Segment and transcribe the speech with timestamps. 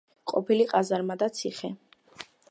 [0.29, 1.71] ყოფილი ყაზარმა და ციხე.